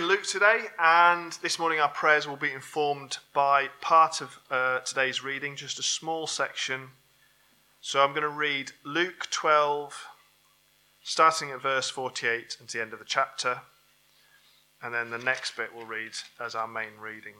[0.00, 4.78] in Luke today, and this morning our prayers will be informed by part of uh,
[4.78, 6.88] today's reading, just a small section.
[7.82, 10.06] So I'm going to read Luke 12,
[11.02, 13.60] starting at verse 48 and the end of the chapter,
[14.82, 17.34] and then the next bit we'll read as our main reading.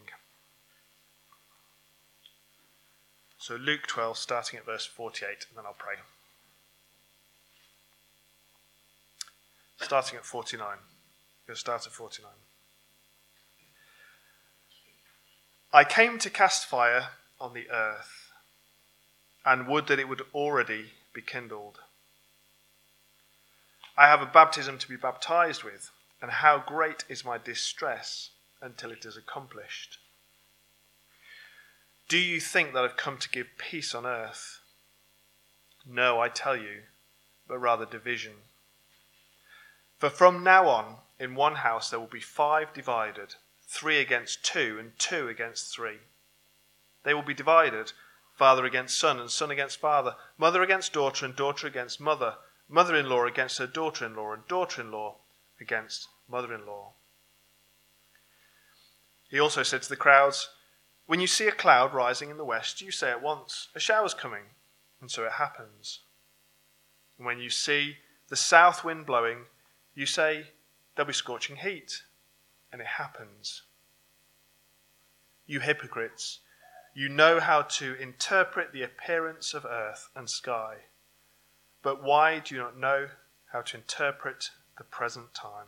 [3.39, 5.95] So Luke 12, starting at verse 48, and then I'll pray.
[9.81, 10.67] Starting at 49.
[11.49, 12.31] We'll start at 49.
[15.73, 17.11] I came to cast fire
[17.41, 18.33] on the earth,
[19.45, 21.79] and would that it would already be kindled.
[23.97, 28.31] I have a baptism to be baptized with, and how great is my distress
[28.61, 29.99] until it is accomplished.
[32.09, 34.59] Do you think that I've come to give peace on earth?
[35.87, 36.83] No, I tell you,
[37.47, 38.33] but rather division.
[39.99, 43.37] For from now on, in one house there will be five divided,
[43.71, 45.99] three against two, and two against three.
[47.05, 47.93] They will be divided,
[48.35, 52.35] father against son, and son against father, mother against daughter, and daughter against mother,
[52.69, 55.19] mother in law against her daughter in law, and daughter in law
[55.61, 56.95] against mother in law.
[59.31, 60.49] He also said to the crowds,
[61.07, 64.15] When you see a cloud rising in the west, you say at once, A shower's
[64.15, 64.45] coming,
[65.01, 66.01] and so it happens.
[67.17, 69.45] And when you see the south wind blowing,
[69.95, 70.49] you say,
[70.97, 72.03] There'll be scorching heat,
[72.73, 73.63] and it happens.
[75.51, 76.39] You hypocrites,
[76.95, 80.77] you know how to interpret the appearance of earth and sky,
[81.83, 83.09] but why do you not know
[83.51, 85.67] how to interpret the present time?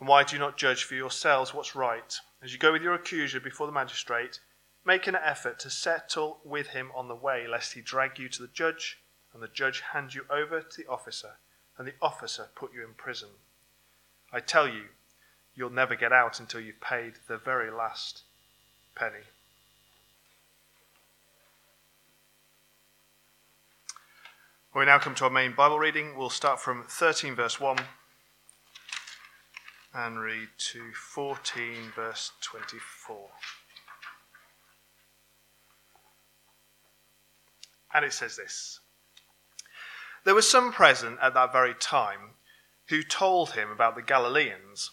[0.00, 2.16] And why do you not judge for yourselves what's right?
[2.42, 4.40] As you go with your accuser before the magistrate,
[4.84, 8.42] make an effort to settle with him on the way, lest he drag you to
[8.42, 8.98] the judge
[9.32, 11.36] and the judge hand you over to the officer,
[11.76, 13.28] and the officer put you in prison.
[14.32, 14.86] I tell you,
[15.58, 18.22] you'll never get out until you've paid the very last
[18.94, 19.24] penny.
[24.74, 27.78] we now come to our main Bible reading, we'll start from 13, verse 1,
[29.92, 33.28] and read to 14, verse 24.
[37.92, 38.78] And it says this.
[40.24, 42.34] There were some present at that very time
[42.88, 44.92] who told him about the Galileans,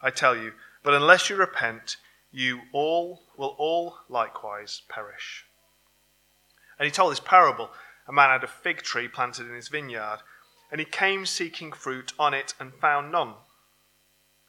[0.00, 1.96] I tell you, but unless you repent,
[2.30, 5.44] you all will all likewise perish.
[6.78, 7.70] And he told this parable
[8.06, 10.20] a man had a fig tree planted in his vineyard,
[10.70, 13.34] and he came seeking fruit on it and found none.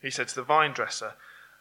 [0.02, 1.14] He said to the vine dresser,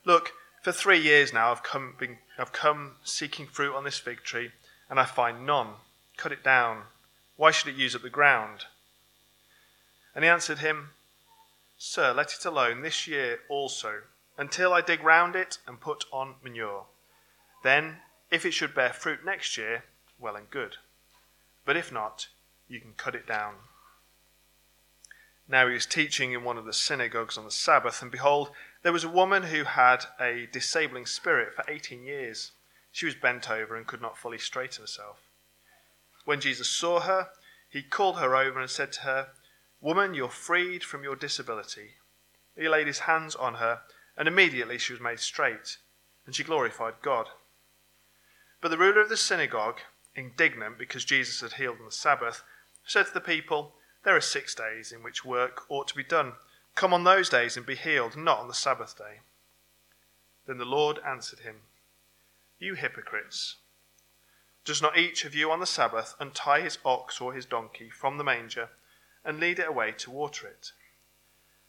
[0.05, 0.33] Look,
[0.63, 4.53] for three years now I've come, been, I've come seeking fruit on this fig tree,
[4.89, 5.69] and I find none.
[6.17, 6.83] Cut it down.
[7.37, 8.67] Why should it use up the ground?
[10.15, 10.91] And he answered him,
[11.81, 14.01] Sir, let it alone this year also,
[14.37, 16.87] until I dig round it and put on manure.
[17.63, 17.99] Then,
[18.31, 19.85] if it should bear fruit next year,
[20.19, 20.77] well and good.
[21.65, 22.29] But if not,
[22.67, 23.55] you can cut it down.
[25.49, 28.51] Now he was teaching in one of the synagogues on the Sabbath, and behold,
[28.83, 32.53] there was a woman who had a disabling spirit for eighteen years.
[32.91, 35.19] She was bent over and could not fully straighten herself.
[36.25, 37.29] When Jesus saw her,
[37.71, 39.29] he called her over and said to her,
[39.81, 41.95] Woman, you're freed from your disability.
[42.57, 43.83] He laid his hands on her,
[44.17, 45.79] and immediately she was made straight,
[46.27, 47.29] and she glorified God.
[48.61, 49.81] But the ruler of the synagogue,
[50.17, 52.43] indignant because Jesus had healed on the Sabbath,
[52.85, 56.33] said to the people, There are six days in which work ought to be done.
[56.75, 59.21] Come on those days and be healed, not on the Sabbath day.
[60.47, 61.63] Then the Lord answered him,
[62.59, 63.57] You hypocrites!
[64.65, 68.19] Does not each of you on the Sabbath untie his ox or his donkey from
[68.19, 68.71] the manger
[69.29, 70.73] and lead it away to water it?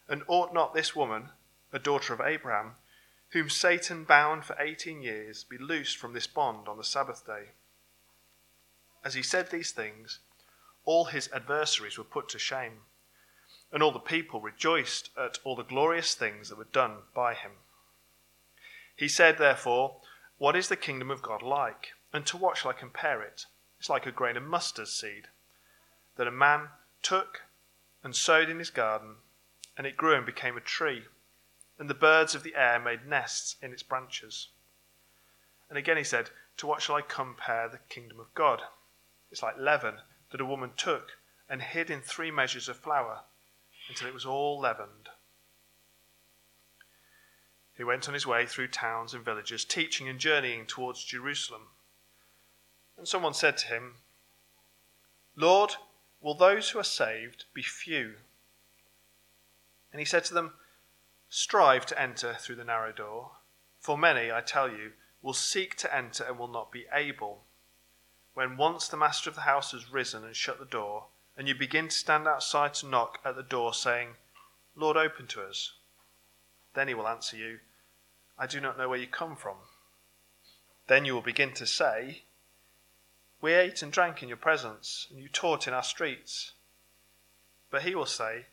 [0.08, 1.28] And ought not this woman,
[1.72, 2.76] a daughter of Abraham,
[3.28, 7.50] whom Satan bound for eighteen years, be loosed from this bond on the Sabbath day?
[9.04, 10.20] As he said these things,
[10.84, 12.84] all his adversaries were put to shame,
[13.70, 17.52] and all the people rejoiced at all the glorious things that were done by him.
[18.96, 19.96] He said, therefore,
[20.40, 21.88] What is the kingdom of God like?
[22.14, 23.44] And to what shall I compare it?
[23.78, 25.28] It's like a grain of mustard seed
[26.16, 26.68] that a man
[27.02, 27.42] took
[28.02, 29.16] and sowed in his garden,
[29.76, 31.04] and it grew and became a tree,
[31.78, 34.48] and the birds of the air made nests in its branches.
[35.68, 38.62] And again he said, To what shall I compare the kingdom of God?
[39.30, 39.98] It's like leaven
[40.32, 41.12] that a woman took
[41.48, 43.20] and hid in three measures of flour
[43.88, 45.08] until it was all leavened.
[47.76, 51.68] He went on his way through towns and villages, teaching and journeying towards Jerusalem.
[52.98, 53.94] And someone said to him,
[55.34, 55.76] Lord,
[56.20, 58.14] will those who are saved be few?
[59.92, 60.54] And he said to them,
[61.28, 63.32] Strive to enter through the narrow door,
[63.78, 67.44] for many, I tell you, will seek to enter and will not be able.
[68.34, 71.06] When once the master of the house has risen and shut the door,
[71.36, 74.10] and you begin to stand outside to knock at the door, saying,
[74.74, 75.72] Lord, open to us,
[76.74, 77.58] then he will answer you,
[78.38, 79.56] I do not know where you come from.
[80.86, 82.22] Then you will begin to say,
[83.40, 86.52] we ate and drank in your presence, and you taught in our streets.
[87.70, 88.46] But he will say,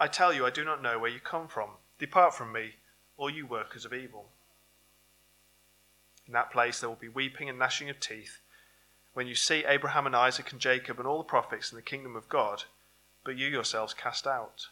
[0.00, 1.70] I tell you, I do not know where you come from.
[1.98, 2.76] Depart from me,
[3.16, 4.30] all you workers of evil.
[6.26, 8.40] In that place there will be weeping and gnashing of teeth
[9.12, 12.16] when you see Abraham and Isaac and Jacob and all the prophets in the kingdom
[12.16, 12.64] of God,
[13.24, 14.68] but you yourselves cast out.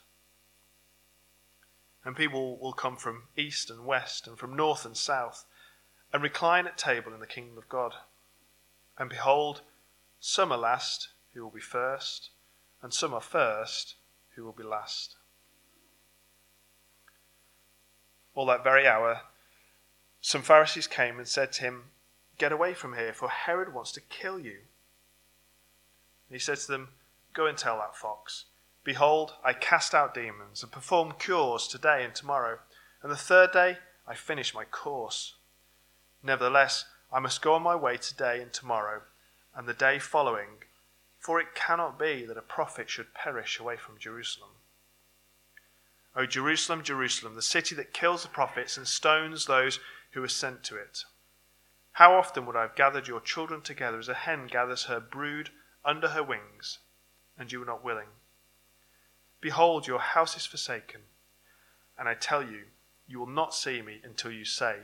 [2.04, 5.44] And people will come from east and west and from north and south
[6.12, 7.94] and recline at table in the kingdom of God.
[8.98, 9.62] And behold,
[10.20, 12.30] some are last who will be first,
[12.82, 13.96] and some are first
[14.34, 15.16] who will be last.
[18.34, 19.22] All that very hour,
[20.20, 21.84] some Pharisees came and said to him,
[22.38, 24.58] Get away from here, for Herod wants to kill you.
[26.28, 26.88] And he said to them,
[27.34, 28.46] Go and tell that fox,
[28.84, 32.58] Behold, I cast out demons and perform cures today and tomorrow,
[33.02, 35.34] and the third day I finish my course.
[36.22, 39.02] Nevertheless, I must go on my way today and tomorrow,
[39.54, 40.64] and the day following,
[41.18, 44.50] for it cannot be that a prophet should perish away from Jerusalem.
[46.16, 49.78] O Jerusalem, Jerusalem, the city that kills the prophets and stones those
[50.12, 51.04] who are sent to it.
[51.92, 55.50] How often would I have gathered your children together as a hen gathers her brood
[55.84, 56.78] under her wings,
[57.38, 58.08] and you were not willing?
[59.40, 61.02] Behold, your house is forsaken,
[61.98, 62.64] and I tell you,
[63.06, 64.76] you will not see me until you say,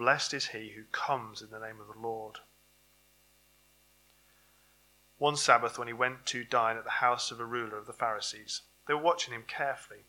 [0.00, 2.38] Blessed is he who comes in the name of the Lord.
[5.18, 7.92] One Sabbath, when he went to dine at the house of a ruler of the
[7.92, 10.06] Pharisees, they were watching him carefully.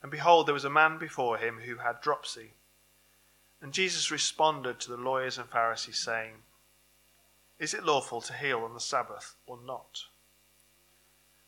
[0.00, 2.54] And behold, there was a man before him who had dropsy.
[3.60, 6.36] And Jesus responded to the lawyers and Pharisees, saying,
[7.58, 10.04] Is it lawful to heal on the Sabbath or not?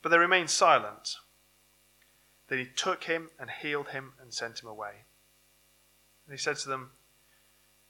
[0.02, 1.16] But they remained silent.
[2.48, 5.06] Then he took him and healed him and sent him away.
[6.26, 6.90] And he said to them,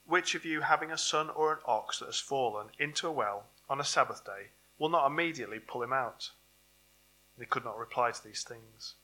[0.05, 3.45] which of you, having a son or an ox that has fallen into a well
[3.69, 6.31] on a Sabbath day, will not immediately pull him out?
[7.37, 8.95] They could not reply to these things.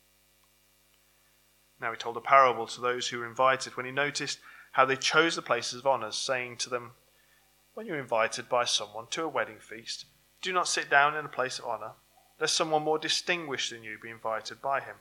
[1.80, 4.40] Now he told a parable to those who were invited when he noticed
[4.72, 6.94] how they chose the places of honour, saying to them,
[7.74, 10.06] When you are invited by someone to a wedding feast,
[10.42, 11.94] do not sit down in a place of honour,
[12.40, 14.98] lest someone more distinguished than you be invited by him.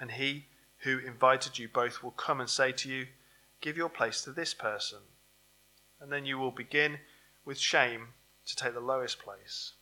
[0.00, 0.46] And he
[0.78, 3.08] who invited you both will come and say to you,
[3.60, 4.98] Give your place to this person.
[6.00, 6.98] And then you will begin
[7.44, 8.08] with shame
[8.46, 9.72] to take the lowest place.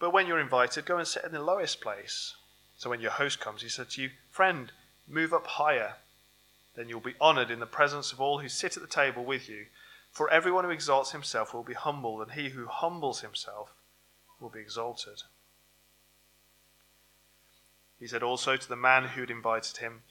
[0.00, 2.34] But when you're invited, go and sit in the lowest place.
[2.76, 4.72] So when your host comes, he said to you, Friend,
[5.06, 5.94] move up higher.
[6.74, 9.48] Then you'll be honored in the presence of all who sit at the table with
[9.48, 9.66] you.
[10.10, 13.70] For everyone who exalts himself will be humbled, and he who humbles himself
[14.40, 15.22] will be exalted.
[18.00, 20.02] He said also to the man who had invited him,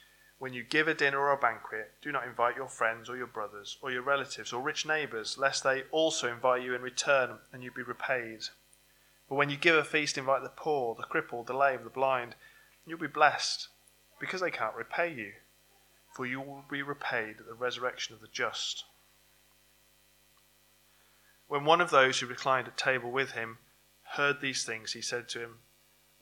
[0.41, 3.27] when you give a dinner or a banquet, do not invite your friends or your
[3.27, 7.63] brothers or your relatives or rich neighbors, lest they also invite you in return and
[7.63, 8.39] you be repaid.
[9.29, 12.31] But when you give a feast, invite the poor, the crippled, the lame, the blind,
[12.31, 13.67] and you'll be blessed,
[14.19, 15.33] because they can't repay you,
[16.11, 18.85] for you will be repaid at the resurrection of the just.
[21.49, 23.59] When one of those who reclined at table with him
[24.13, 25.59] heard these things, he said to him,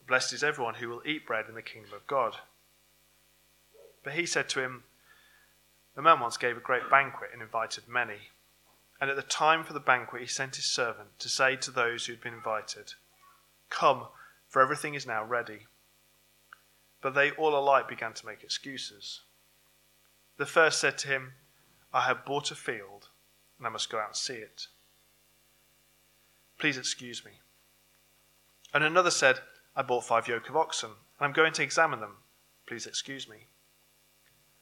[0.05, 2.35] Blessed is everyone who will eat bread in the kingdom of God.
[4.03, 4.83] But he said to him,
[5.95, 8.29] The man once gave a great banquet and invited many.
[9.01, 12.05] And at the time for the banquet, he sent his servant to say to those
[12.05, 12.93] who had been invited,
[13.69, 14.07] Come,
[14.47, 15.67] for everything is now ready.
[17.01, 19.21] But they all alike began to make excuses.
[20.37, 21.33] The first said to him,
[21.93, 23.09] I have bought a field,
[23.57, 24.67] and I must go out and see it.
[26.59, 27.31] Please excuse me.
[28.73, 29.39] And another said,
[29.75, 32.17] I bought five yoke of oxen, and I'm going to examine them.
[32.67, 33.47] Please excuse me.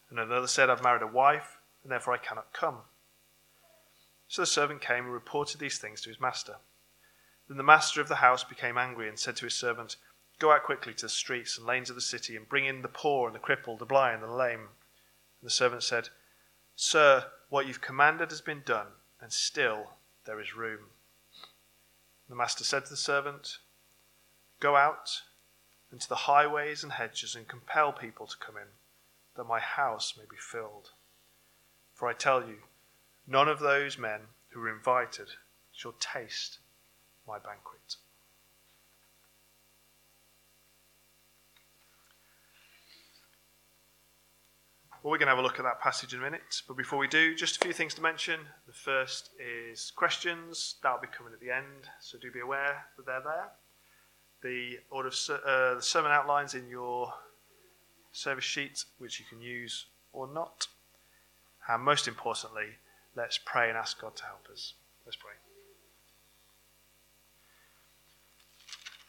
[0.10, 2.80] And another said, I've married a wife, and therefore I cannot come.
[4.28, 6.58] So the servant came and reported these things to his master.
[7.48, 9.96] Then the master of the house became angry and said to his servant,
[10.40, 12.88] Go out quickly to the streets and lanes of the city and bring in the
[12.88, 14.60] poor and the crippled, the blind and the lame.
[14.60, 16.10] And the servant said,
[16.76, 18.88] Sir, what you've commanded has been done,
[19.22, 19.94] and still
[20.26, 20.92] there is room.
[22.30, 23.58] The master said to the servant,
[24.60, 25.22] Go out
[25.92, 28.68] into the highways and hedges and compel people to come in,
[29.38, 30.92] that my house may be filled.
[31.94, 32.58] For I tell you,
[33.26, 35.28] none of those men who were invited
[35.72, 36.60] shall taste
[37.28, 37.96] my banquet.
[45.04, 46.62] Well, we're going to have a look at that passage in a minute.
[46.68, 48.40] But before we do, just a few things to mention.
[48.66, 50.76] The first is questions.
[50.82, 53.52] That'll be coming at the end, so do be aware that they're there.
[54.42, 57.14] The order of uh, the sermon outlines in your
[58.18, 60.68] service sheet, which you can use or not.
[61.68, 62.78] And most importantly,
[63.16, 64.74] let's pray and ask God to help us.
[65.06, 65.34] Let's pray.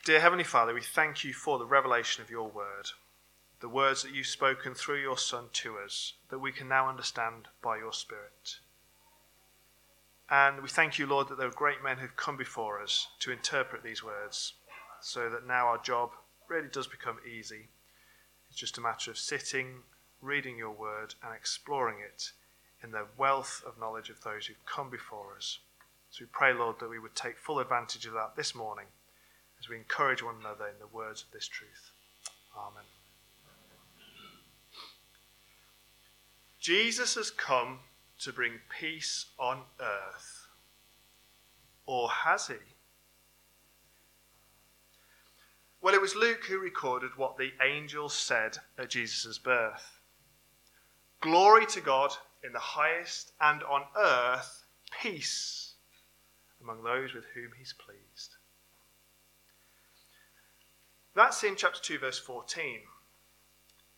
[0.05, 2.91] Dear Heavenly Father, we thank you for the revelation of your word
[3.61, 7.49] the words that you've spoken through your Son to us, that we can now understand
[7.62, 8.59] by your Spirit.
[10.31, 13.33] And we thank you, Lord, that there are great men who've come before us to
[13.33, 14.55] interpret these words,
[15.00, 16.11] so that now our job
[16.49, 17.69] really does become easy.
[18.50, 19.83] It's just a matter of sitting,
[20.21, 22.33] reading your word, and exploring it
[22.83, 25.59] in the wealth of knowledge of those who've come before us.
[26.11, 28.87] So we pray, Lord, that we would take full advantage of that this morning
[29.61, 31.90] as we encourage one another in the words of this truth.
[32.57, 32.85] Amen.
[36.61, 37.81] Jesus has come
[38.21, 40.49] to bring peace on earth.
[41.87, 42.55] Or has he?
[45.80, 50.00] Well, it was Luke who recorded what the angels said at Jesus' birth
[51.20, 52.12] Glory to God
[52.44, 54.64] in the highest, and on earth,
[55.02, 55.75] peace
[56.61, 58.37] among those with whom he's pleased.
[61.14, 62.80] That's in chapter 2, verse 14.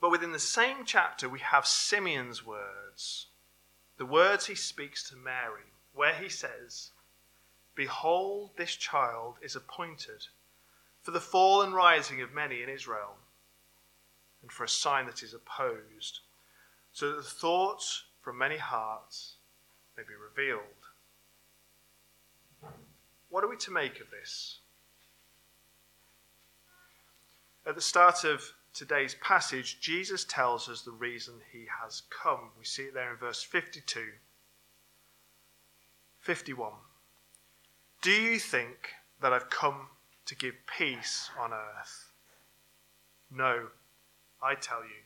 [0.00, 3.26] But within the same chapter, we have Simeon's words,
[3.98, 6.92] the words he speaks to Mary, where he says,
[7.74, 10.28] Behold, this child is appointed
[11.02, 13.16] for the fall and rising of many in Israel,
[14.42, 16.20] and for a sign that is opposed,
[16.92, 19.36] so that the thoughts from many hearts
[19.96, 20.62] may be revealed.
[23.28, 24.58] What are we to make of this?
[27.66, 28.42] At the start of
[28.72, 32.50] today's passage, Jesus tells us the reason he has come.
[32.58, 34.00] We see it there in verse 52.
[36.20, 36.72] 51.
[38.02, 38.90] Do you think
[39.20, 39.88] that I've come
[40.26, 42.12] to give peace on earth?
[43.30, 43.66] No,
[44.42, 45.02] I tell you,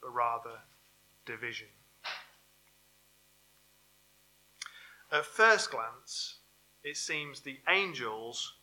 [0.00, 0.60] but rather
[1.24, 1.68] division.
[5.10, 6.36] At first glance,
[6.84, 8.54] it seems the angels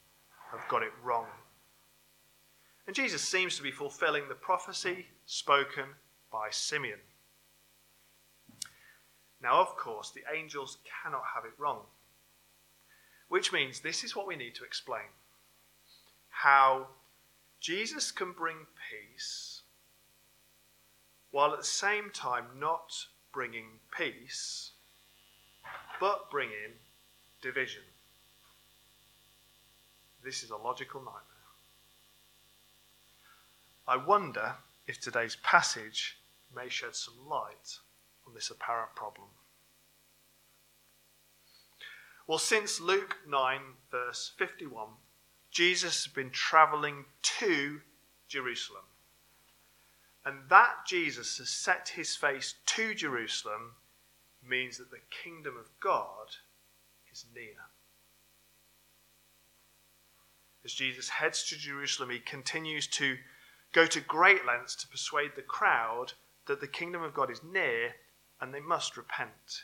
[0.52, 1.28] have got it wrong.
[2.88, 5.86] And Jesus seems to be fulfilling the prophecy spoken
[6.32, 7.00] by Simeon.
[9.42, 11.82] Now, of course, the angels cannot have it wrong,
[13.28, 15.06] which means this is what we need to explain
[16.44, 16.88] how
[17.60, 18.56] Jesus can bring
[18.90, 19.62] peace
[21.32, 23.66] while at the same time not bringing
[23.96, 24.72] peace,
[26.00, 26.80] but bringing
[27.42, 27.82] division.
[30.24, 31.24] This is a logical nightmare.
[33.86, 34.54] I wonder
[34.88, 36.20] if today's passage
[36.56, 37.80] may shed some light
[38.26, 39.28] on this apparent problem.
[42.28, 43.60] Well, since Luke 9,
[43.92, 44.88] verse 51,
[45.60, 47.82] Jesus has been traveling to
[48.30, 48.86] Jerusalem.
[50.24, 53.74] And that Jesus has set his face to Jerusalem
[54.42, 56.38] means that the kingdom of God
[57.12, 57.68] is near.
[60.64, 63.18] As Jesus heads to Jerusalem, he continues to
[63.74, 66.14] go to great lengths to persuade the crowd
[66.48, 67.96] that the kingdom of God is near
[68.40, 69.64] and they must repent.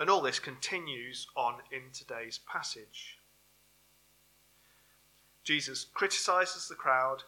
[0.00, 3.20] And all this continues on in today's passage.
[5.44, 7.24] Jesus criticizes the crowd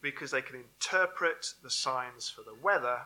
[0.00, 3.02] because they can interpret the signs for the weather,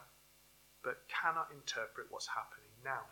[0.83, 3.03] but cannot interpret what's happening now.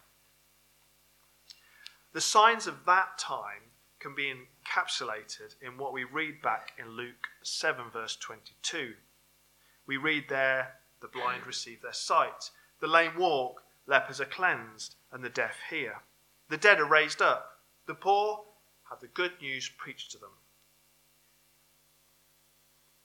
[2.12, 7.26] The signs of that time can be encapsulated in what we read back in Luke
[7.42, 8.94] 7, verse 22.
[9.86, 15.22] We read there, the blind receive their sight, the lame walk, lepers are cleansed, and
[15.22, 16.02] the deaf hear.
[16.48, 18.44] The dead are raised up, the poor
[18.90, 20.30] have the good news preached to them.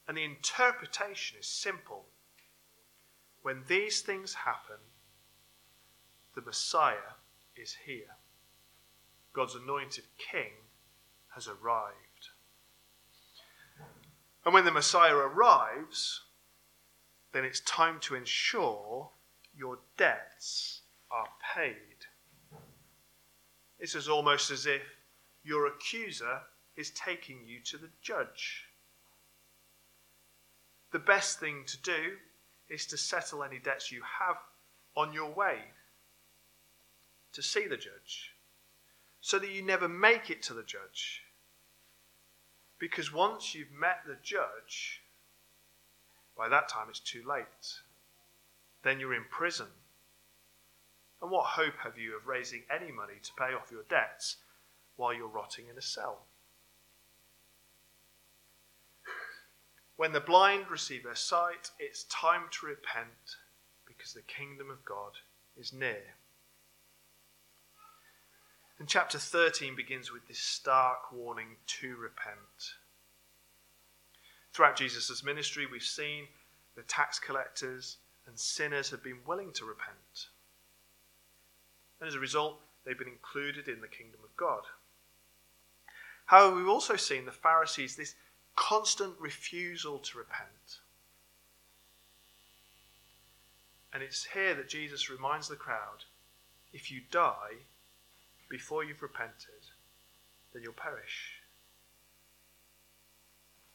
[0.09, 2.07] And the interpretation is simple.
[3.43, 4.77] When these things happen,
[6.33, 7.13] the Messiah
[7.55, 8.17] is here.
[9.33, 10.53] God's anointed king
[11.35, 12.29] has arrived.
[14.43, 16.23] And when the Messiah arrives,
[17.31, 19.11] then it's time to ensure
[19.55, 22.07] your debts are paid.
[23.79, 24.81] This is almost as if
[25.43, 26.39] your accuser
[26.75, 28.68] is taking you to the judge.
[30.91, 32.17] The best thing to do
[32.69, 34.37] is to settle any debts you have
[34.95, 35.59] on your way
[37.33, 38.33] to see the judge
[39.21, 41.23] so that you never make it to the judge.
[42.79, 45.01] Because once you've met the judge,
[46.37, 47.81] by that time it's too late.
[48.83, 49.67] Then you're in prison.
[51.21, 54.37] And what hope have you of raising any money to pay off your debts
[54.95, 56.21] while you're rotting in a cell?
[59.99, 63.35] When the blind receive their sight, it's time to repent
[63.85, 65.11] because the kingdom of God
[65.57, 66.15] is near.
[68.79, 72.75] And chapter 13 begins with this stark warning to repent.
[74.53, 76.27] Throughout Jesus' ministry, we've seen
[76.77, 80.27] the tax collectors and sinners have been willing to repent.
[81.99, 84.61] And as a result, they've been included in the kingdom of God.
[86.27, 88.15] However, we've also seen the Pharisees, this
[88.59, 90.81] constant refusal to repent.
[93.93, 96.03] And it's here that Jesus reminds the crowd
[96.73, 97.63] if you die
[98.49, 99.63] before you've repented,
[100.53, 101.39] then you'll perish.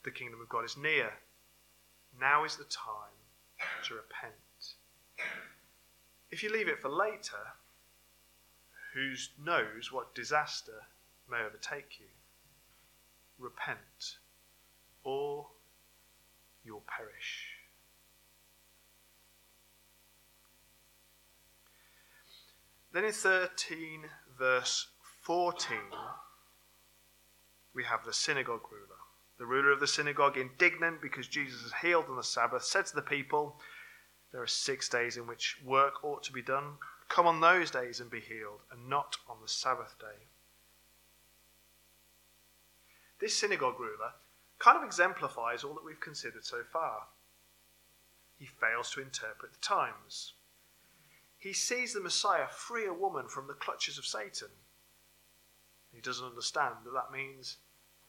[0.05, 1.15] The kingdom of God is near.
[2.21, 3.17] Now is the time
[3.85, 4.35] to repent.
[6.31, 7.55] If you leave it for later,
[8.93, 10.83] who knows what disaster
[11.29, 12.07] may overtake you?
[13.39, 14.19] Repent
[15.05, 15.47] or
[16.65, 17.51] you'll perish.
[22.93, 24.05] Then in 13,
[24.39, 24.87] verse
[25.23, 25.77] 14,
[27.75, 29.01] we have the synagogue ruler.
[29.37, 32.95] The ruler of the synagogue, indignant because Jesus is healed on the Sabbath, said to
[32.95, 33.57] the people,
[34.31, 36.75] There are six days in which work ought to be done.
[37.09, 40.27] Come on those days and be healed, and not on the Sabbath day.
[43.21, 44.13] This synagogue ruler
[44.59, 47.03] kind of exemplifies all that we've considered so far.
[48.39, 50.35] He fails to interpret the times.
[51.39, 54.49] He sees the Messiah free a woman from the clutches of Satan.
[55.93, 57.59] He doesn't understand that that means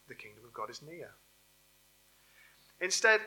[0.07, 1.11] the kingdom of God is near.
[2.79, 3.21] Instead,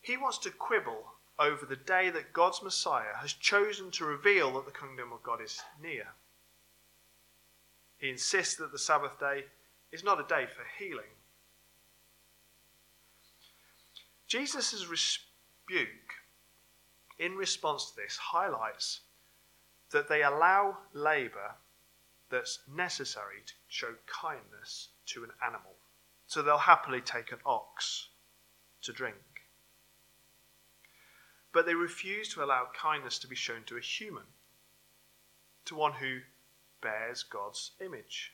[0.00, 1.04] he wants to quibble
[1.38, 5.40] over the day that God's Messiah has chosen to reveal that the kingdom of God
[5.40, 6.08] is near.
[7.98, 9.44] He insists that the Sabbath day
[9.90, 11.14] is not a day for healing,
[14.32, 16.14] Jesus' rebuke
[17.18, 19.00] in response to this highlights
[19.90, 21.56] that they allow labour
[22.30, 25.74] that's necessary to show kindness to an animal.
[26.28, 28.08] So they'll happily take an ox
[28.80, 29.16] to drink.
[31.52, 34.24] But they refuse to allow kindness to be shown to a human,
[35.66, 36.20] to one who
[36.80, 38.32] bears God's image.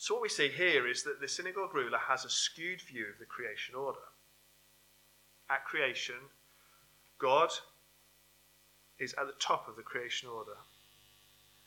[0.00, 3.18] So, what we see here is that the synagogue ruler has a skewed view of
[3.18, 4.08] the creation order.
[5.50, 6.16] At creation,
[7.18, 7.50] God
[8.98, 10.56] is at the top of the creation order.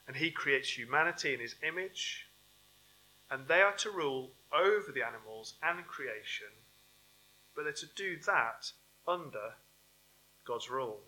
[0.07, 2.25] And he creates humanity in his image,
[3.29, 6.47] and they are to rule over the animals and creation,
[7.55, 8.71] but they're to do that
[9.07, 9.53] under
[10.43, 11.01] God's rule.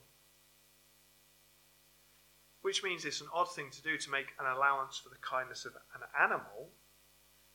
[2.62, 5.66] Which means it's an odd thing to do to make an allowance for the kindness
[5.66, 6.70] of an animal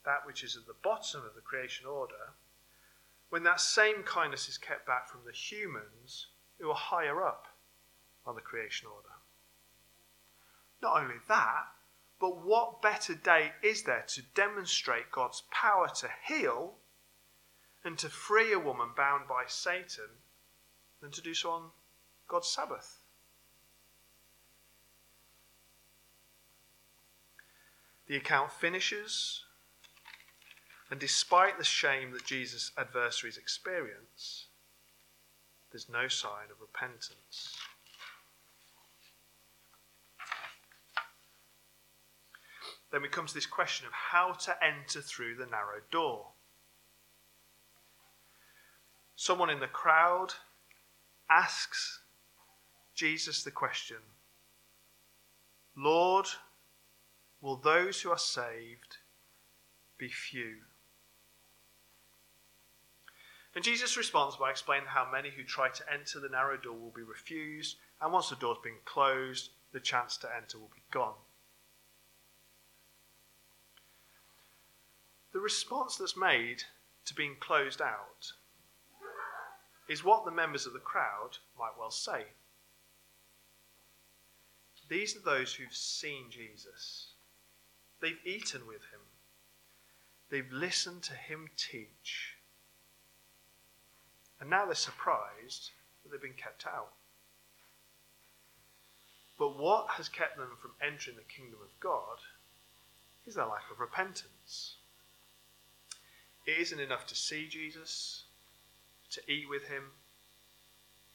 [0.05, 2.33] that which is at the bottom of the creation order,
[3.29, 6.27] when that same kindness is kept back from the humans
[6.59, 7.47] who are higher up
[8.25, 9.15] on the creation order.
[10.81, 11.67] Not only that,
[12.19, 16.75] but what better day is there to demonstrate God's power to heal
[17.83, 20.19] and to free a woman bound by Satan
[21.01, 21.69] than to do so on
[22.27, 22.99] God's Sabbath?
[28.07, 29.45] The account finishes
[30.91, 34.47] and despite the shame that Jesus' adversaries experience,
[35.71, 37.55] there's no sign of repentance.
[42.91, 46.27] Then we come to this question of how to enter through the narrow door.
[49.15, 50.33] Someone in the crowd
[51.29, 52.01] asks
[52.93, 53.97] Jesus the question
[55.77, 56.25] Lord,
[57.39, 58.97] will those who are saved
[59.97, 60.57] be few?
[63.53, 66.93] And Jesus responds by explaining how many who try to enter the narrow door will
[66.95, 71.15] be refused, and once the door's been closed, the chance to enter will be gone.
[75.33, 76.63] The response that's made
[77.05, 78.33] to being closed out
[79.87, 82.25] is what the members of the crowd might well say.
[84.89, 87.13] These are those who've seen Jesus.
[88.01, 88.99] They've eaten with him.
[90.29, 92.30] They've listened to him teach.
[94.41, 95.69] And now they're surprised
[96.03, 96.93] that they've been kept out.
[99.37, 102.17] But what has kept them from entering the kingdom of God
[103.25, 104.75] is their lack of repentance.
[106.47, 108.23] It isn't enough to see Jesus,
[109.11, 109.83] to eat with him,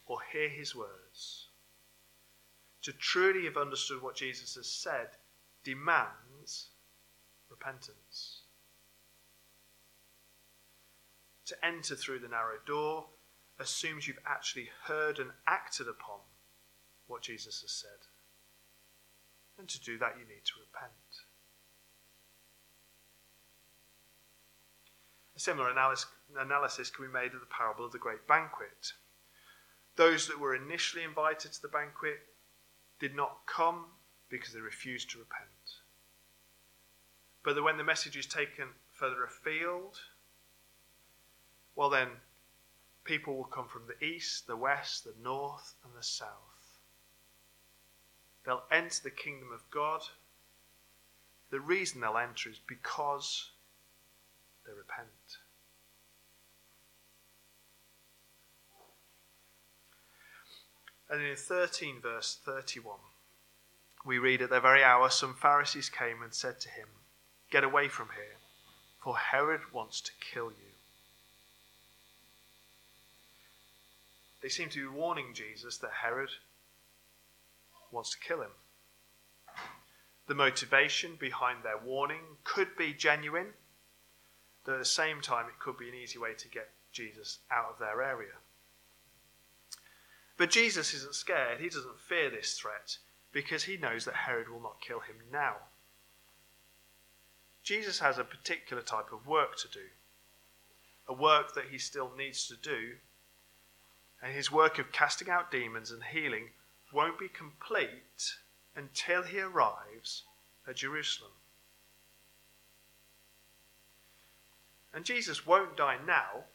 [0.07, 1.47] or hear his words.
[2.83, 5.09] To truly have understood what Jesus has said
[5.65, 6.67] demands
[7.51, 8.43] repentance.
[11.47, 13.07] To enter through the narrow door
[13.59, 16.21] assumes you've actually heard and acted upon
[17.07, 18.09] what Jesus has said.
[19.59, 20.93] And to do that, you need to repent.
[25.35, 28.93] A similar analysis can be made of the parable of the great banquet.
[29.97, 32.19] Those that were initially invited to the banquet
[32.99, 33.87] did not come
[34.29, 35.51] because they refused to repent.
[37.45, 40.01] But when the message is taken further afield,
[41.75, 42.09] well, then
[43.07, 46.81] people will come from the east, the west, the north, and the south.
[48.45, 50.03] They'll enter the kingdom of God.
[51.51, 53.51] The reason they'll enter is because
[54.67, 55.39] they repent.
[61.09, 62.99] And in 13, verse 31,
[64.05, 66.89] we read at the very hour some Pharisees came and said to him,
[67.51, 68.39] Get away from here,
[69.03, 70.66] for Herod wants to kill you.
[74.47, 76.31] They seem to be warning Jesus that Herod
[77.91, 78.53] wants to kill him.
[80.29, 83.55] The motivation behind their warning could be genuine,
[84.63, 87.73] though at the same time it could be an easy way to get Jesus out
[87.73, 88.35] of their area.
[90.37, 91.59] But Jesus isn't scared.
[91.59, 92.99] He doesn't fear this threat
[93.33, 95.57] because he knows that Herod will not kill him now.
[97.65, 99.87] Jesus has a particular type of work to do,
[101.09, 102.99] a work that he still needs to do,
[104.27, 106.49] and his work of casting out demons and healing
[106.93, 108.35] won't be complete
[108.75, 110.25] until he arrives
[110.67, 111.31] at Jerusalem.
[114.93, 116.47] And Jesus won't die now.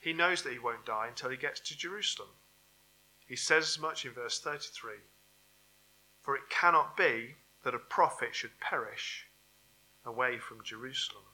[0.00, 2.30] He knows that he won't die until he gets to Jerusalem.
[3.26, 4.92] He says as much in verse 33
[6.22, 9.26] For it cannot be that a prophet should perish
[10.06, 11.24] away from Jerusalem.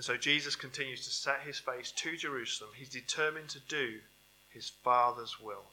[0.00, 2.70] And so Jesus continues to set his face to Jerusalem.
[2.74, 3.98] He's determined to do
[4.48, 5.64] his Father's will.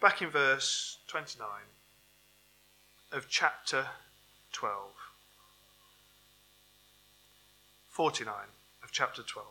[0.00, 1.46] Back in verse 29
[3.12, 3.88] of chapter
[4.52, 4.78] 12.
[7.90, 8.34] 49
[8.82, 9.46] of chapter 12.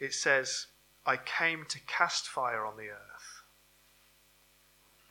[0.00, 0.66] It says,
[1.06, 3.35] I came to cast fire on the earth,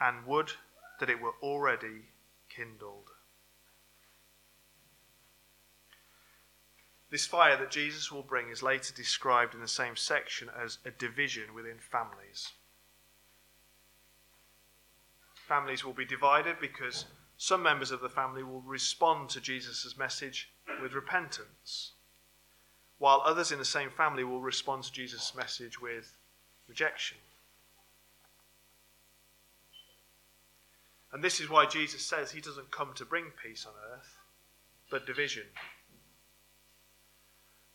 [0.05, 0.51] and would
[0.99, 2.03] that it were already
[2.47, 3.09] kindled.
[7.09, 10.91] This fire that Jesus will bring is later described in the same section as a
[10.91, 12.51] division within families.
[15.47, 17.05] Families will be divided because
[17.37, 20.49] some members of the family will respond to Jesus' message
[20.81, 21.93] with repentance,
[22.99, 26.17] while others in the same family will respond to Jesus' message with
[26.67, 27.17] rejection.
[31.15, 34.17] And this is why Jesus says he doesn't come to bring peace on earth,
[34.91, 35.45] but division.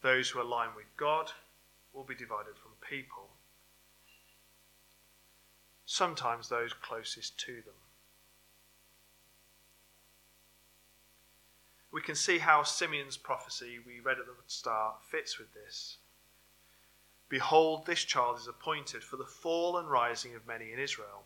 [0.02, 1.32] Those who align with God
[1.94, 3.30] will be divided from people,
[5.86, 7.80] sometimes those closest to them.
[11.90, 15.96] We can see how Simeon's prophecy we read at the start fits with this.
[17.30, 21.24] Behold, this child is appointed for the fall and rising of many in Israel,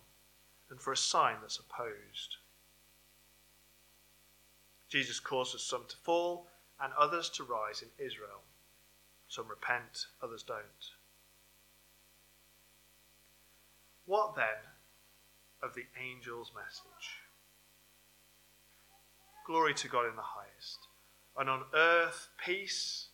[0.79, 2.37] for a sign that's opposed.
[4.89, 6.49] Jesus causes some to fall
[6.81, 8.43] and others to rise in Israel.
[9.29, 10.59] Some repent, others don't.
[14.07, 14.45] What then
[15.63, 17.21] of the angel's message?
[19.47, 20.79] Glory to God in the highest,
[21.37, 23.09] and on earth peace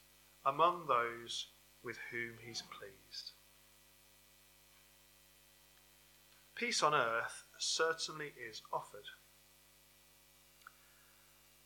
[0.45, 1.47] among those
[1.83, 3.33] with whom he's pleased.
[6.55, 9.07] Peace on earth certainly is offered.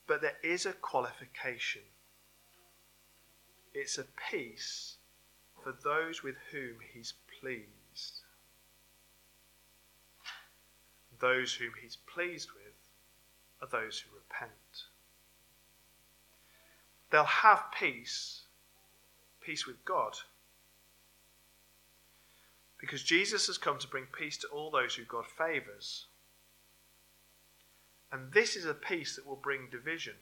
[0.07, 1.83] But there is a qualification
[3.75, 4.99] it's a peace
[5.63, 8.21] for those with whom he's pleased.
[11.19, 12.75] Those whom he's pleased with
[13.61, 14.53] are those who repent.
[17.11, 18.43] They'll have peace,
[19.41, 20.17] peace with God,
[22.85, 26.05] because Jesus has come to bring peace to all those who God favours.
[28.13, 30.17] And this is a peace that will bring division.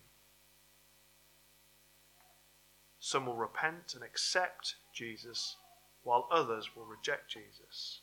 [3.00, 5.56] Some will repent and accept Jesus,
[6.04, 7.98] while others will reject Jesus.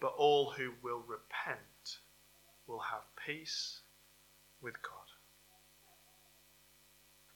[0.00, 1.98] But all who will repent
[2.66, 3.78] will have peace
[4.60, 5.06] with God.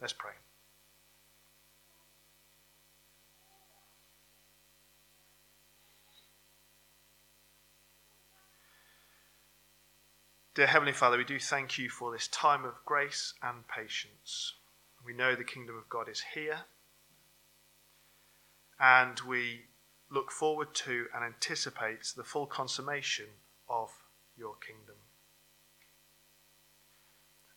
[0.01, 0.33] Let's pray.
[10.59, 14.55] Dear Heavenly Father, we do thank you for this time of grace and patience.
[15.07, 16.63] We know the kingdom of God is here,
[18.81, 19.67] and we
[20.11, 23.27] look forward to and anticipate the full consummation
[23.69, 23.91] of
[24.37, 24.97] your kingdom.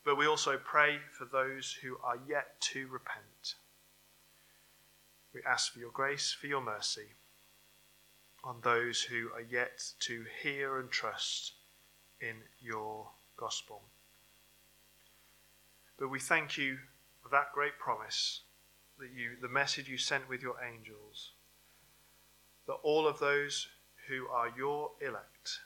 [0.06, 3.56] But we also pray for those who are yet to repent.
[5.34, 7.16] We ask for your grace, for your mercy
[8.44, 11.54] on those who are yet to hear and trust
[12.21, 13.07] in your
[13.38, 13.81] gospel.
[15.97, 16.77] But we thank you
[17.21, 18.41] for that great promise
[18.99, 21.31] that you the message you sent with your angels
[22.67, 23.67] that all of those
[24.07, 25.60] who are your elect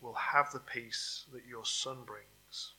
[0.00, 2.72] will have the peace that your son brings.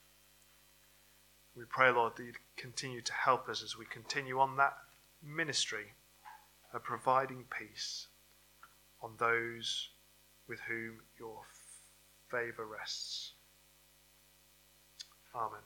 [1.55, 4.77] We pray, Lord, that you continue to help us as we continue on that
[5.23, 5.93] ministry
[6.73, 8.07] of providing peace
[9.01, 9.89] on those
[10.47, 11.41] with whom your
[12.29, 13.33] favour rests.
[15.35, 15.59] Amen.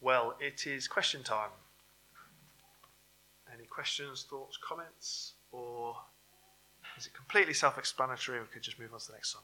[0.00, 1.50] Well, it is question time.
[3.52, 5.96] Any questions, thoughts, comments, or
[6.98, 8.40] is it completely self explanatory?
[8.40, 9.42] We could just move on to the next song.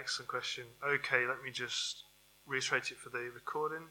[0.00, 0.64] Excellent question.
[0.82, 2.04] Okay, let me just
[2.46, 3.88] reiterate it for the recording.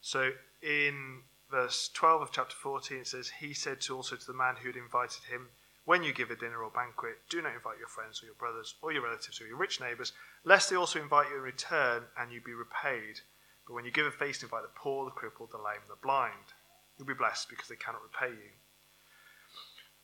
[0.00, 0.30] So
[0.62, 4.54] in verse 12 of chapter 14, it says, He said to also to the man
[4.56, 5.50] who had invited him,
[5.84, 8.76] When you give a dinner or banquet, do not invite your friends or your brothers
[8.80, 10.12] or your relatives or your rich neighbours,
[10.44, 13.20] lest they also invite you in return and you be repaid.
[13.66, 16.54] But when you give a feast, invite the poor, the crippled, the lame, the blind.
[16.96, 18.50] You'll be blessed because they cannot repay you.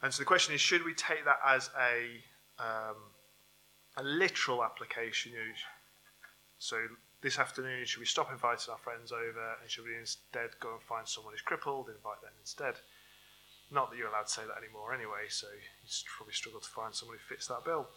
[0.03, 2.21] And so the question is, should we take that as a
[2.63, 2.97] um,
[3.97, 5.33] a literal application.
[6.59, 6.77] So
[7.21, 10.83] this afternoon, should we stop inviting our friends over and should we instead go and
[10.83, 12.75] find someone who's crippled, and invite them instead?
[13.71, 16.95] Not that you're allowed to say that anymore anyway, so you probably struggle to find
[16.95, 17.89] someone who fits that bill.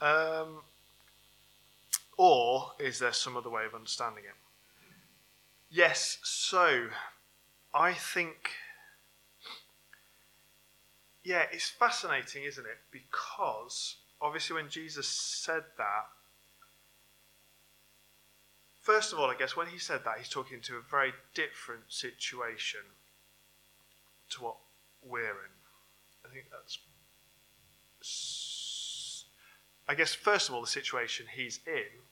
[0.00, 0.62] Um,
[2.16, 4.36] or is there some other way of understanding it?
[5.70, 6.88] Yes, so
[7.74, 8.50] I think,
[11.24, 12.78] yeah, it's fascinating, isn't it?
[12.90, 16.06] Because obviously, when Jesus said that,
[18.80, 21.84] first of all, I guess when he said that, he's talking to a very different
[21.88, 22.80] situation
[24.30, 24.56] to what
[25.02, 25.54] we're in.
[26.24, 26.78] I think that's.
[29.88, 32.02] I guess, first of all, the situation he's in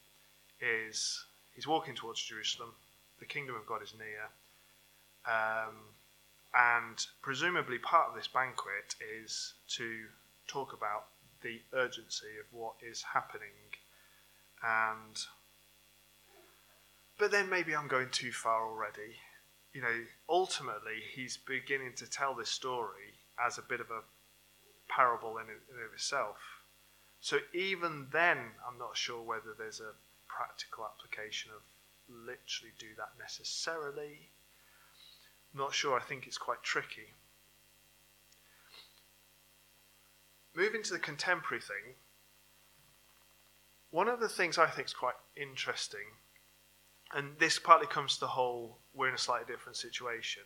[0.61, 2.71] is he's walking towards Jerusalem.
[3.19, 4.31] The kingdom of God is near.
[5.27, 5.75] Um,
[6.55, 10.05] and presumably, part of this banquet is to
[10.47, 11.07] talk about
[11.45, 13.71] the urgency of what is happening
[14.65, 15.27] and
[17.19, 19.15] but then maybe I'm going too far already.
[19.73, 24.03] You know, ultimately he's beginning to tell this story as a bit of a
[24.89, 25.47] parable in,
[25.93, 26.39] itself.
[27.21, 29.95] So even then, I'm not sure whether there's a
[30.27, 31.63] practical application of
[32.09, 34.31] literally do that necessarily.
[35.55, 35.97] not sure.
[35.97, 37.15] I think it's quite tricky.
[40.55, 41.95] Moving to the contemporary thing,
[43.91, 46.07] one of the things I think is quite interesting,
[47.15, 50.43] and this partly comes to the whole we're in a slightly different situation.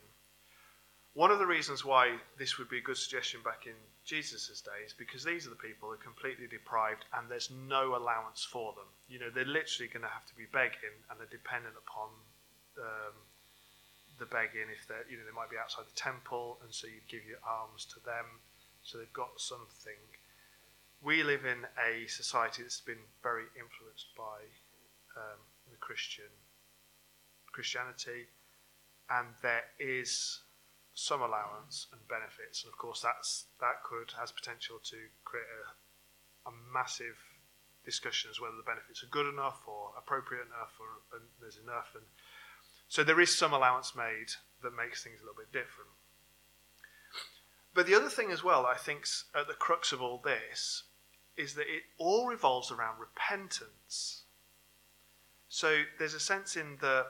[1.15, 4.95] One of the reasons why this would be a good suggestion back in Jesus' days,
[4.97, 8.87] because these are the people who are completely deprived and there's no allowance for them.
[9.09, 12.09] You know, they're literally going to have to be begging and they're dependent upon
[12.79, 13.17] um,
[14.19, 17.01] the begging if they're, you know, they might be outside the temple and so you
[17.09, 18.39] give your alms to them
[18.89, 20.01] so they've got something.
[21.05, 24.49] We live in a society that's been very influenced by
[25.13, 26.33] um, the Christian
[27.53, 28.33] Christianity,
[29.11, 30.41] and there is
[30.95, 36.49] some allowance and benefits, and of course that's that could has potential to create a,
[36.49, 37.21] a massive
[37.85, 41.05] discussion as whether the benefits are good enough or appropriate enough or
[41.41, 42.05] there's enough, and
[42.89, 45.93] so there is some allowance made that makes things a little bit different.
[47.79, 50.83] But the other thing as well, I think, at the crux of all this,
[51.37, 54.25] is that it all revolves around repentance.
[55.49, 57.07] So there's a sense in the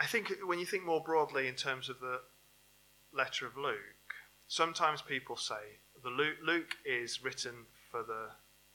[0.00, 2.22] I think when you think more broadly in terms of the
[3.12, 4.14] letter of Luke,
[4.48, 8.30] sometimes people say the Luke, Luke is written for the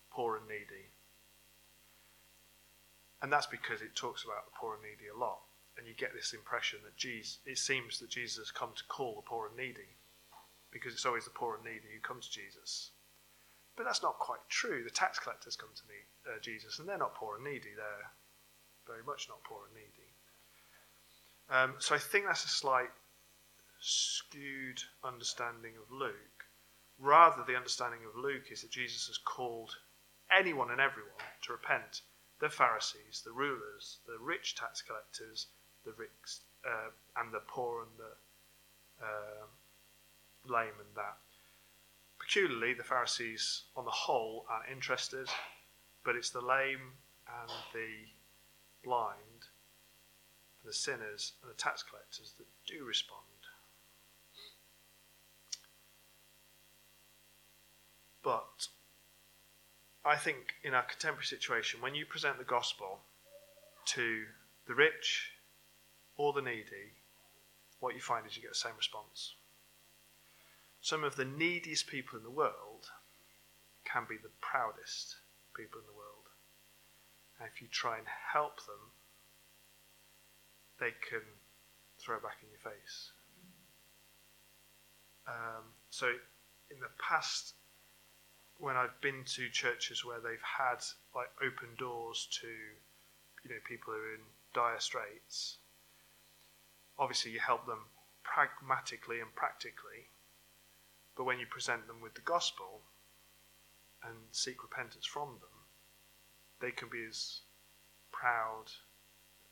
[0.09, 0.87] poor and needy.
[3.21, 5.41] And that's because it talks about the poor and needy a lot.
[5.81, 9.15] And you get this impression that Jesus, it seems that Jesus has come to call
[9.15, 9.97] the poor and needy
[10.69, 12.91] because it's always the poor and needy who come to Jesus.
[13.75, 14.83] But that's not quite true.
[14.83, 17.73] The tax collectors come to need, uh, Jesus and they're not poor and needy.
[17.75, 18.11] They're
[18.85, 20.13] very much not poor and needy.
[21.49, 22.91] Um, so I think that's a slight
[23.79, 26.45] skewed understanding of Luke.
[26.99, 29.75] Rather, the understanding of Luke is that Jesus has called
[30.31, 32.03] anyone and everyone to repent
[32.39, 35.47] the Pharisees, the rulers, the rich tax collectors,
[35.85, 39.45] the rich, uh, and the poor and the uh,
[40.45, 41.17] lame and that.
[42.19, 45.27] Peculiarly, the Pharisees, on the whole, are interested,
[46.05, 46.93] but it's the lame
[47.27, 47.89] and the
[48.83, 49.17] blind
[50.61, 53.25] and the sinners and the tax collectors that do respond.
[58.23, 58.67] But
[60.05, 62.99] I think in our contemporary situation, when you present the gospel
[63.85, 64.23] to
[64.67, 65.31] the rich
[66.21, 66.93] or the needy,
[67.79, 69.33] what you find is you get the same response.
[70.81, 72.91] Some of the neediest people in the world
[73.85, 75.15] can be the proudest
[75.55, 76.29] people in the world.
[77.39, 78.91] And if you try and help them
[80.81, 81.21] they can
[81.99, 83.11] throw back in your face.
[85.27, 87.53] Um, so, in the past,
[88.57, 90.81] when I've been to churches where they've had
[91.15, 95.57] like open doors to, you know, people who are in dire straits,
[97.01, 97.85] obviously you help them
[98.23, 100.07] pragmatically and practically,
[101.17, 102.81] but when you present them with the gospel
[104.03, 105.49] and seek repentance from them,
[106.61, 107.41] they can be as
[108.11, 108.65] proud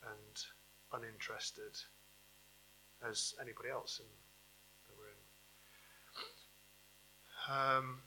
[0.04, 0.46] and
[0.94, 1.76] uninterested
[3.08, 4.06] as anybody else in
[4.88, 5.18] the room.
[7.50, 8.02] Um,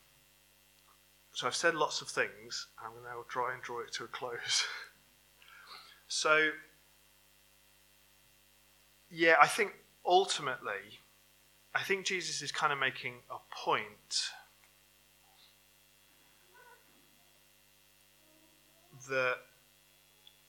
[1.32, 2.68] so I've said lots of things.
[2.78, 4.64] I'm going to now try and draw it to a close.
[6.08, 6.50] so,
[9.12, 9.72] yeah, I think
[10.06, 10.98] ultimately,
[11.74, 14.30] I think Jesus is kind of making a point
[19.10, 19.36] that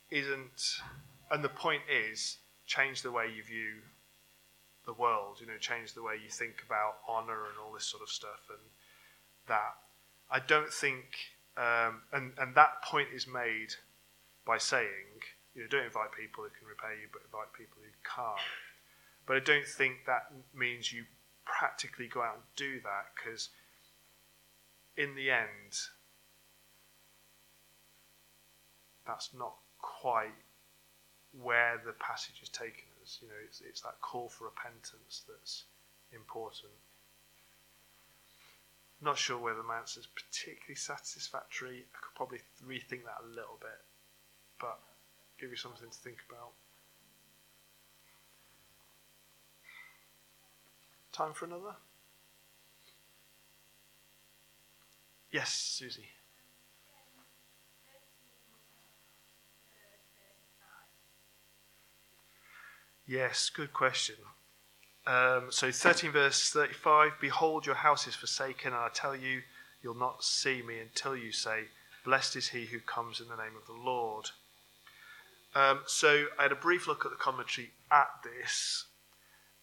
[0.09, 0.79] isn't
[1.31, 3.81] and the point is change the way you view
[4.85, 8.03] the world, you know, change the way you think about honor and all this sort
[8.03, 8.59] of stuff and
[9.47, 9.75] that.
[10.29, 11.05] I don't think,
[11.57, 13.73] um, and, and that point is made
[14.45, 15.23] by saying,
[15.55, 18.41] you know, don't invite people who can repay you, but invite people who can't.
[19.25, 21.05] But I don't think that means you
[21.45, 23.49] practically go out and do that because
[24.97, 25.73] in the end,
[29.05, 30.33] that's not quite
[31.41, 33.19] where the passage is taking us.
[33.21, 35.65] You know, it's, it's that call for repentance that's
[36.13, 36.73] important.
[39.01, 41.85] Not sure whether my answer is particularly satisfactory.
[41.93, 43.81] I could probably rethink that a little bit,
[44.59, 44.79] but
[45.39, 46.51] give you something to think about.
[51.11, 51.75] Time for another?
[55.31, 56.09] Yes, Susie.
[63.05, 64.15] Yes, good question.
[65.05, 69.41] Um, so 13 verse 35 Behold, your house is forsaken, and I tell you,
[69.81, 71.65] you'll not see me until you say,
[72.05, 74.29] Blessed is he who comes in the name of the Lord.
[75.55, 78.85] Um, so I had a brief look at the commentary at this,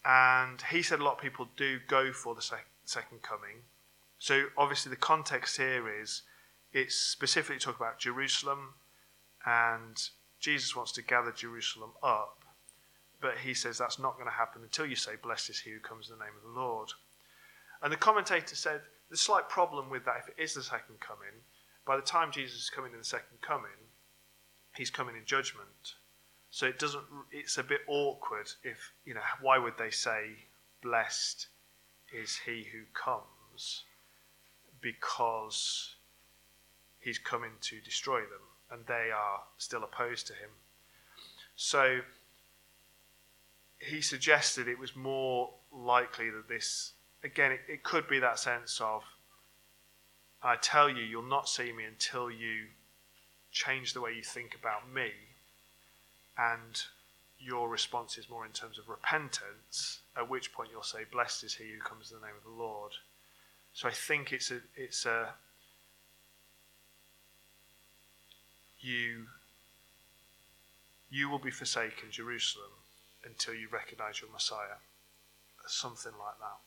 [0.05, 3.62] and he said a lot of people do go for the sec- second coming.
[4.18, 6.22] So obviously, the context here is
[6.72, 8.74] it's specifically talking about Jerusalem,
[9.45, 10.01] and
[10.38, 12.41] Jesus wants to gather Jerusalem up
[13.20, 15.80] but he says that's not going to happen until you say, Blessed is he who
[15.80, 16.91] comes in the name of the Lord.
[17.82, 18.80] And the commentator said
[19.11, 21.45] the slight problem with that, if it is the second coming,
[21.84, 23.70] by the time Jesus is coming in the second coming,
[24.81, 25.97] he's coming in judgment.
[26.51, 27.05] So it doesn't.
[27.31, 28.51] It's a bit awkward.
[28.64, 30.47] If you know, why would they say,
[30.83, 31.49] "Blessed
[32.11, 33.85] is he who comes,"
[34.81, 35.97] because
[36.99, 40.51] he's coming to destroy them, and they are still opposed to him.
[41.57, 42.01] So
[43.78, 48.81] he suggested it was more likely that this, again, it, it could be that sense
[48.81, 49.03] of,
[50.43, 52.68] I tell you, you'll not see me until you
[53.51, 55.11] change the way you think about me.
[56.38, 56.82] And
[57.38, 61.55] your response is more in terms of repentance, at which point you'll say, Blessed is
[61.55, 62.92] he who comes in the name of the Lord.
[63.72, 65.34] So I think it's a it's a
[68.80, 69.26] you
[71.11, 72.70] you will be forsaken, Jerusalem,
[73.24, 74.78] until you recognize your Messiah.
[75.66, 76.61] Something like that.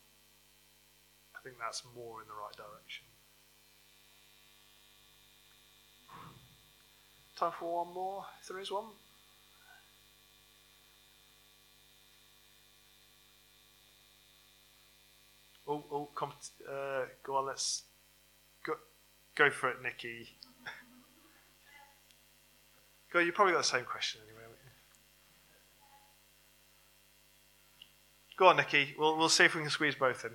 [1.36, 3.06] I think that's more in the right direction.
[7.44, 8.86] Time for one more, if there is one.
[15.68, 16.32] Oh, oh, come,
[16.66, 17.84] uh, go on, let's
[18.66, 18.76] go,
[19.36, 20.30] go for it, Nikki.
[23.12, 24.44] go, you probably got the same question anyway.
[28.38, 28.96] Go on, Nikki.
[28.98, 30.32] We'll, we'll see if we can squeeze both in.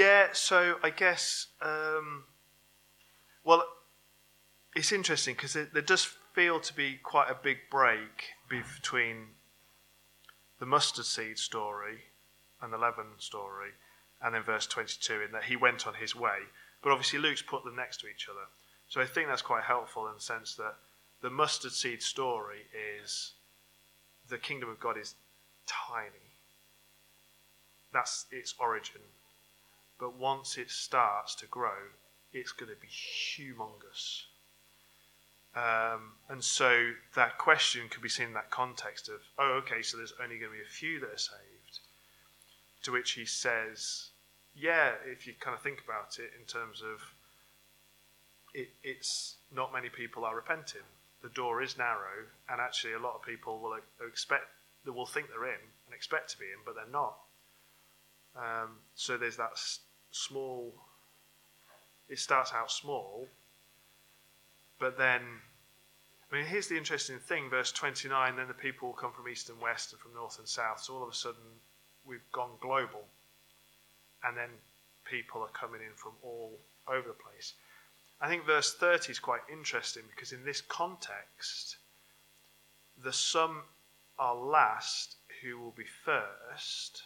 [0.00, 2.24] Yeah, so I guess, um,
[3.44, 3.62] well,
[4.74, 9.34] it's interesting because there, there does feel to be quite a big break between
[10.58, 11.98] the mustard seed story
[12.62, 13.72] and the leaven story,
[14.22, 16.38] and then verse 22 in that he went on his way.
[16.82, 18.46] But obviously, Luke's put them next to each other.
[18.88, 20.76] So I think that's quite helpful in the sense that
[21.20, 22.60] the mustard seed story
[23.02, 23.32] is
[24.30, 25.16] the kingdom of God is
[25.66, 26.38] tiny.
[27.92, 29.02] That's its origin.
[30.00, 31.76] But once it starts to grow,
[32.32, 34.22] it's going to be humongous.
[35.54, 39.96] Um, and so that question could be seen in that context of, oh, okay, so
[39.96, 41.80] there's only going to be a few that are saved.
[42.84, 44.10] To which he says,
[44.54, 47.02] yeah, if you kind of think about it in terms of
[48.54, 50.82] it, it's not many people are repenting.
[51.22, 53.76] The door is narrow, and actually, a lot of people will
[54.06, 54.44] expect,
[54.84, 57.16] they will think they're in and expect to be in, but they're not.
[58.36, 59.50] Um, so there's that
[60.10, 60.74] small,
[62.08, 63.28] it starts out small,
[64.78, 65.20] but then,
[66.32, 69.60] I mean, here's the interesting thing verse 29 then the people come from east and
[69.60, 70.80] west and from north and south.
[70.80, 71.60] So all of a sudden,
[72.04, 73.04] we've gone global.
[74.24, 74.50] And then
[75.04, 76.58] people are coming in from all
[76.88, 77.54] over the place.
[78.20, 81.76] I think verse 30 is quite interesting because in this context,
[83.02, 83.62] the some
[84.18, 87.02] are last who will be first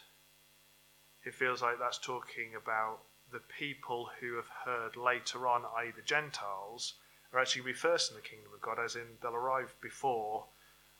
[1.24, 2.98] it feels like that's talking about
[3.32, 6.94] the people who have heard later on, i.e., the Gentiles,
[7.32, 10.44] are actually be first in the kingdom of God, as in they'll arrive before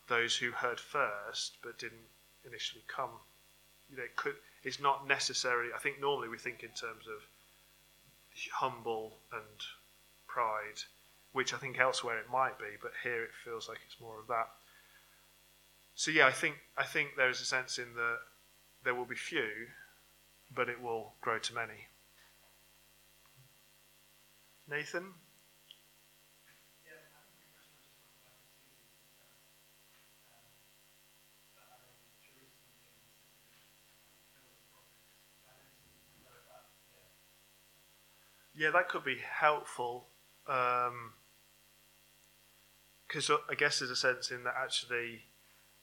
[0.07, 2.09] those who heard first but didn't
[2.45, 3.09] initially come.
[3.89, 5.69] You know, it could, it's not necessarily.
[5.73, 7.21] I think normally we think in terms of
[8.53, 9.61] humble and
[10.27, 10.83] pride,
[11.31, 14.27] which I think elsewhere it might be, but here it feels like it's more of
[14.27, 14.49] that.
[15.95, 18.17] So yeah, I think I think there is a sense in that
[18.83, 19.67] there will be few
[20.53, 21.87] but it will grow to many.
[24.67, 25.13] Nathan?
[38.57, 40.07] Yeah, that could be helpful.
[40.45, 40.93] Because
[43.29, 45.23] um, I guess there's a sense in that actually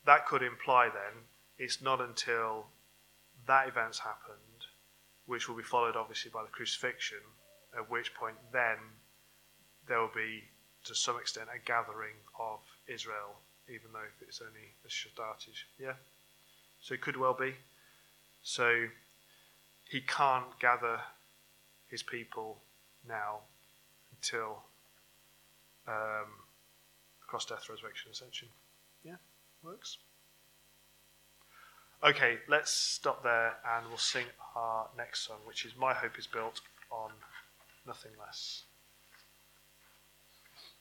[0.06, 1.24] that could imply then
[1.58, 2.68] it's not until
[3.46, 4.51] that event's happened
[5.26, 7.18] which will be followed obviously by the crucifixion,
[7.76, 8.76] at which point then
[9.88, 10.42] there will be,
[10.84, 15.54] to some extent, a gathering of Israel, even though it's only a started.
[15.78, 15.94] Yeah?
[16.80, 17.54] So it could well be.
[18.42, 18.86] So
[19.88, 21.00] he can't gather
[21.88, 22.58] his people
[23.08, 23.40] now
[24.16, 24.62] until
[25.86, 26.30] um,
[27.26, 28.48] cross death, resurrection, ascension.
[29.04, 29.16] Yeah?
[29.62, 29.98] Works?
[32.04, 34.24] Okay, let's stop there and we'll sing
[34.56, 37.12] our next song, which is My Hope is Built on
[37.86, 38.64] Nothing Less.